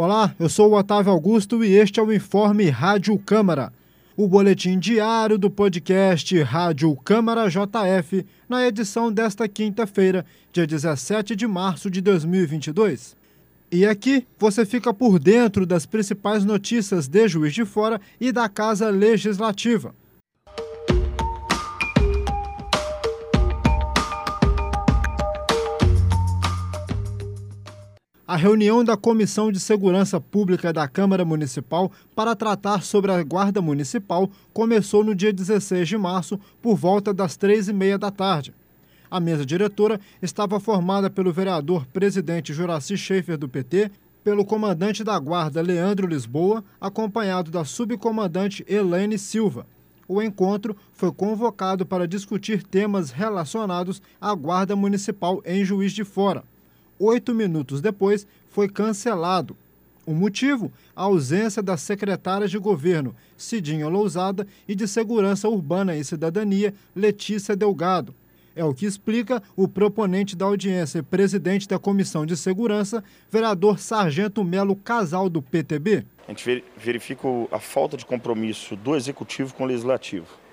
Olá, 0.00 0.32
eu 0.38 0.48
sou 0.48 0.70
o 0.70 0.78
Otávio 0.78 1.10
Augusto 1.10 1.64
e 1.64 1.74
este 1.74 1.98
é 1.98 2.02
o 2.04 2.12
Informe 2.12 2.70
Rádio 2.70 3.18
Câmara, 3.18 3.72
o 4.16 4.28
boletim 4.28 4.78
diário 4.78 5.36
do 5.36 5.50
podcast 5.50 6.40
Rádio 6.40 6.94
Câmara 7.02 7.48
JF, 7.48 8.24
na 8.48 8.64
edição 8.64 9.10
desta 9.10 9.48
quinta-feira, 9.48 10.24
dia 10.52 10.64
17 10.68 11.34
de 11.34 11.48
março 11.48 11.90
de 11.90 12.00
2022. 12.00 13.16
E 13.72 13.84
aqui 13.84 14.24
você 14.38 14.64
fica 14.64 14.94
por 14.94 15.18
dentro 15.18 15.66
das 15.66 15.84
principais 15.84 16.44
notícias 16.44 17.08
de 17.08 17.26
Juiz 17.26 17.52
de 17.52 17.64
Fora 17.64 18.00
e 18.20 18.30
da 18.30 18.48
Casa 18.48 18.90
Legislativa. 18.90 19.92
A 28.28 28.36
reunião 28.36 28.84
da 28.84 28.94
Comissão 28.94 29.50
de 29.50 29.58
Segurança 29.58 30.20
Pública 30.20 30.70
da 30.70 30.86
Câmara 30.86 31.24
Municipal 31.24 31.90
para 32.14 32.36
tratar 32.36 32.82
sobre 32.82 33.10
a 33.10 33.22
Guarda 33.22 33.62
Municipal 33.62 34.30
começou 34.52 35.02
no 35.02 35.14
dia 35.14 35.32
16 35.32 35.88
de 35.88 35.96
março, 35.96 36.38
por 36.60 36.76
volta 36.76 37.14
das 37.14 37.38
três 37.38 37.68
e 37.68 37.72
meia 37.72 37.96
da 37.96 38.10
tarde. 38.10 38.52
A 39.10 39.18
mesa 39.18 39.46
diretora 39.46 39.98
estava 40.20 40.60
formada 40.60 41.08
pelo 41.08 41.32
vereador 41.32 41.86
presidente 41.86 42.52
Juraci 42.52 42.98
Schaefer, 42.98 43.38
do 43.38 43.48
PT, 43.48 43.90
pelo 44.22 44.44
comandante 44.44 45.02
da 45.02 45.18
Guarda 45.18 45.62
Leandro 45.62 46.06
Lisboa, 46.06 46.62
acompanhado 46.78 47.50
da 47.50 47.64
subcomandante 47.64 48.62
Elaine 48.68 49.18
Silva. 49.18 49.66
O 50.06 50.20
encontro 50.20 50.76
foi 50.92 51.10
convocado 51.10 51.86
para 51.86 52.06
discutir 52.06 52.62
temas 52.62 53.10
relacionados 53.10 54.02
à 54.20 54.34
Guarda 54.34 54.76
Municipal 54.76 55.40
em 55.46 55.64
Juiz 55.64 55.94
de 55.94 56.04
Fora 56.04 56.44
oito 56.98 57.34
minutos 57.34 57.80
depois, 57.80 58.26
foi 58.50 58.68
cancelado. 58.68 59.56
O 60.06 60.14
motivo? 60.14 60.72
A 60.96 61.02
ausência 61.02 61.62
da 61.62 61.76
secretária 61.76 62.48
de 62.48 62.58
governo, 62.58 63.14
Cidinha 63.36 63.88
Lousada, 63.88 64.46
e 64.66 64.74
de 64.74 64.88
Segurança 64.88 65.48
Urbana 65.48 65.94
e 65.96 66.02
Cidadania, 66.02 66.72
Letícia 66.96 67.54
Delgado. 67.54 68.14
É 68.56 68.64
o 68.64 68.74
que 68.74 68.86
explica 68.86 69.42
o 69.54 69.68
proponente 69.68 70.34
da 70.34 70.46
audiência 70.46 70.98
e 70.98 71.02
presidente 71.02 71.68
da 71.68 71.78
Comissão 71.78 72.24
de 72.24 72.36
Segurança, 72.36 73.04
vereador 73.30 73.78
Sargento 73.78 74.42
Melo 74.42 74.74
Casal, 74.74 75.28
do 75.28 75.42
PTB. 75.42 76.04
A 76.26 76.30
gente 76.32 76.64
verifica 76.76 77.28
a 77.52 77.60
falta 77.60 77.96
de 77.96 78.06
compromisso 78.06 78.74
do 78.76 78.96
Executivo 78.96 79.54
com 79.54 79.64
o 79.64 79.66
Legislativo 79.66 80.47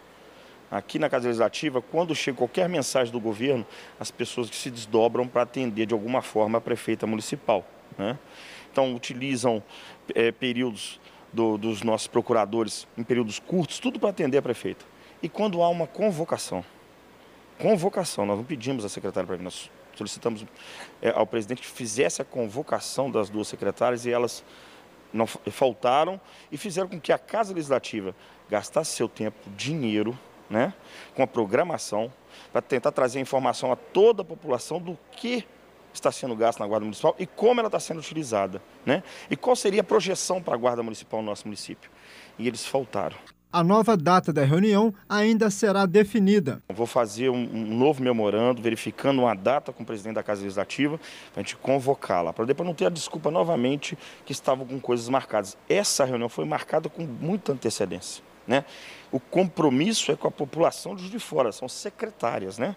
aqui 0.69 0.99
na 0.99 1.09
Casa 1.09 1.27
Legislativa, 1.27 1.81
quando 1.81 2.15
chega 2.15 2.37
qualquer 2.37 2.67
mensagem 2.67 3.11
do 3.11 3.19
governo, 3.19 3.65
as 3.99 4.11
pessoas 4.11 4.49
que 4.49 4.55
se 4.55 4.69
desdobram 4.69 5.27
para 5.27 5.43
atender 5.43 5.85
de 5.85 5.93
alguma 5.93 6.21
forma 6.21 6.57
a 6.57 6.61
prefeita 6.61 7.05
municipal. 7.05 7.65
Né? 7.97 8.17
Então, 8.71 8.93
utilizam 8.93 9.63
é, 10.13 10.31
períodos 10.31 10.99
do, 11.31 11.57
dos 11.57 11.81
nossos 11.81 12.07
procuradores 12.07 12.87
em 12.97 13.03
períodos 13.03 13.39
curtos, 13.39 13.79
tudo 13.79 13.99
para 13.99 14.09
atender 14.09 14.37
a 14.37 14.41
prefeita. 14.41 14.85
E 15.21 15.29
quando 15.29 15.61
há 15.61 15.69
uma 15.69 15.87
convocação, 15.87 16.63
convocação, 17.59 18.25
nós 18.25 18.37
não 18.37 18.45
pedimos 18.45 18.83
à 18.85 18.89
secretária 18.89 19.25
para 19.25 19.37
vir, 19.37 19.43
nós 19.43 19.69
solicitamos 19.95 20.45
é, 21.01 21.09
ao 21.09 21.25
presidente 21.25 21.61
que 21.61 21.67
fizesse 21.67 22.21
a 22.21 22.25
convocação 22.25 23.09
das 23.09 23.29
duas 23.29 23.47
secretárias 23.47 24.05
e 24.05 24.11
elas 24.11 24.43
não 25.13 25.25
faltaram 25.25 26.19
e 26.51 26.57
fizeram 26.57 26.89
com 26.89 26.99
que 26.99 27.13
a 27.13 27.17
Casa 27.17 27.53
Legislativa 27.53 28.13
gastasse 28.49 28.95
seu 28.95 29.07
tempo, 29.07 29.37
dinheiro, 29.55 30.17
né, 30.49 30.73
com 31.15 31.23
a 31.23 31.27
programação, 31.27 32.11
para 32.51 32.61
tentar 32.61 32.91
trazer 32.91 33.19
informação 33.19 33.71
a 33.71 33.75
toda 33.75 34.21
a 34.21 34.25
população 34.25 34.79
do 34.79 34.97
que 35.11 35.45
está 35.93 36.11
sendo 36.11 36.35
gasto 36.35 36.59
na 36.59 36.67
Guarda 36.67 36.85
Municipal 36.85 37.15
e 37.17 37.25
como 37.25 37.59
ela 37.59 37.67
está 37.67 37.79
sendo 37.79 37.99
utilizada. 37.99 38.61
Né? 38.85 39.01
E 39.29 39.35
qual 39.35 39.55
seria 39.55 39.81
a 39.81 39.83
projeção 39.83 40.41
para 40.41 40.53
a 40.53 40.57
Guarda 40.57 40.83
Municipal 40.83 41.21
no 41.21 41.27
nosso 41.27 41.45
município. 41.45 41.89
E 42.37 42.47
eles 42.47 42.65
faltaram. 42.65 43.15
A 43.51 43.63
nova 43.63 43.95
data 43.95 44.33
da 44.33 44.43
reunião 44.43 44.93
ainda 45.07 45.49
será 45.49 45.85
definida. 45.85 46.61
Vou 46.67 46.85
fazer 46.85 47.29
um, 47.29 47.35
um 47.35 47.77
novo 47.77 48.03
memorando, 48.03 48.61
verificando 48.61 49.21
uma 49.21 49.33
data 49.33 49.71
com 49.71 49.83
o 49.83 49.85
presidente 49.85 50.15
da 50.15 50.23
Casa 50.23 50.41
Legislativa, 50.41 50.97
para 51.31 51.39
a 51.39 51.41
gente 51.41 51.55
convocá-la, 51.55 52.33
para 52.33 52.43
depois 52.43 52.67
não 52.67 52.75
ter 52.75 52.85
a 52.85 52.89
desculpa 52.89 53.31
novamente 53.31 53.97
que 54.25 54.33
estavam 54.33 54.67
com 54.67 54.77
coisas 54.77 55.07
marcadas. 55.07 55.57
Essa 55.69 56.03
reunião 56.03 56.27
foi 56.27 56.43
marcada 56.43 56.89
com 56.89 57.03
muita 57.03 57.53
antecedência. 57.53 58.21
Né? 58.47 58.65
O 59.11 59.19
compromisso 59.19 60.11
é 60.11 60.15
com 60.15 60.27
a 60.27 60.31
população 60.31 60.95
de 60.95 61.19
Fora, 61.19 61.51
são 61.51 61.67
secretárias. 61.67 62.57
Né? 62.57 62.75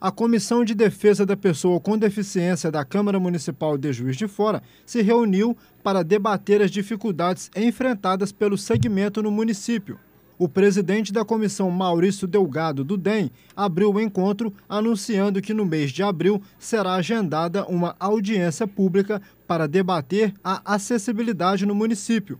A 0.00 0.12
Comissão 0.12 0.64
de 0.64 0.74
Defesa 0.74 1.26
da 1.26 1.36
Pessoa 1.36 1.80
com 1.80 1.98
Deficiência 1.98 2.70
da 2.70 2.84
Câmara 2.84 3.18
Municipal 3.18 3.76
de 3.76 3.92
Juiz 3.92 4.16
de 4.16 4.28
Fora 4.28 4.62
se 4.84 5.02
reuniu 5.02 5.56
para 5.82 6.04
debater 6.04 6.62
as 6.62 6.70
dificuldades 6.70 7.50
enfrentadas 7.56 8.30
pelo 8.30 8.58
segmento 8.58 9.22
no 9.22 9.30
município 9.30 9.98
o 10.38 10.48
presidente 10.48 11.12
da 11.12 11.24
comissão, 11.24 11.70
Maurício 11.70 12.26
Delgado, 12.26 12.84
do 12.84 12.96
DEM, 12.96 13.30
abriu 13.56 13.90
o 13.90 14.00
encontro 14.00 14.52
anunciando 14.68 15.40
que 15.40 15.54
no 15.54 15.64
mês 15.64 15.90
de 15.90 16.02
abril 16.02 16.42
será 16.58 16.94
agendada 16.94 17.64
uma 17.64 17.96
audiência 17.98 18.66
pública 18.66 19.22
para 19.46 19.66
debater 19.66 20.34
a 20.44 20.74
acessibilidade 20.74 21.64
no 21.64 21.74
município. 21.74 22.38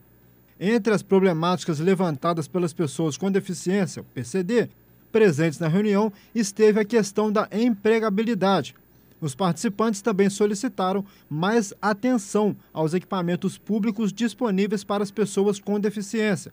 Entre 0.60 0.92
as 0.92 1.02
problemáticas 1.02 1.78
levantadas 1.80 2.46
pelas 2.46 2.74
pessoas 2.74 3.16
com 3.16 3.30
deficiência, 3.30 4.04
PCD, 4.14 4.68
presentes 5.10 5.58
na 5.58 5.68
reunião, 5.68 6.12
esteve 6.34 6.78
a 6.78 6.84
questão 6.84 7.32
da 7.32 7.48
empregabilidade. 7.50 8.74
Os 9.18 9.34
participantes 9.34 10.02
também 10.02 10.28
solicitaram 10.28 11.02
mais 11.30 11.72
atenção 11.80 12.54
aos 12.74 12.92
equipamentos 12.92 13.56
públicos 13.56 14.12
disponíveis 14.12 14.84
para 14.84 15.02
as 15.02 15.10
pessoas 15.10 15.58
com 15.58 15.80
deficiência 15.80 16.52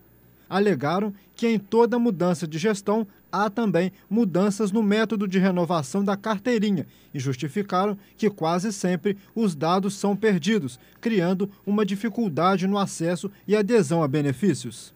alegaram 0.54 1.12
que 1.36 1.48
em 1.48 1.58
toda 1.58 1.98
mudança 1.98 2.48
de 2.48 2.60
gestão 2.60 3.08
há 3.32 3.50
também 3.50 3.92
mudanças 4.08 4.72
no 4.72 4.84
método 4.84 5.28
de 5.28 5.40
renovação 5.40 6.04
da 6.04 6.16
carteirinha 6.16 6.86
e 7.12 7.20
justificaram 7.20 7.98
que 8.16 8.30
quase 8.30 8.72
sempre 8.72 9.18
os 9.34 9.56
dados 9.56 9.96
são 9.96 10.16
perdidos, 10.16 10.80
criando 11.02 11.50
uma 11.66 11.84
dificuldade 11.84 12.68
no 12.68 12.78
acesso 12.78 13.32
e 13.48 13.56
adesão 13.56 14.04
a 14.04 14.08
benefícios. 14.08 14.94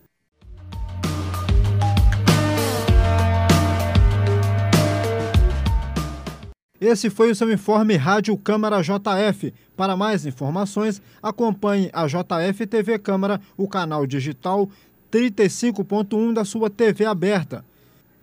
Esse 6.79 7.09
foi 7.09 7.31
o 7.31 7.35
seu 7.35 7.51
informe 7.51 7.95
Rádio 7.95 8.37
Câmara 8.37 8.83
JF. 8.83 9.51
Para 9.75 9.97
mais 9.97 10.27
informações, 10.27 11.01
acompanhe 11.23 11.89
a 11.91 12.05
JF 12.05 12.67
TV 12.67 12.99
Câmara, 12.99 13.41
o 13.57 13.67
canal 13.67 14.05
digital 14.05 14.69
35.1 15.17 16.33
da 16.33 16.45
sua 16.45 16.69
TV 16.69 17.05
aberta. 17.05 17.65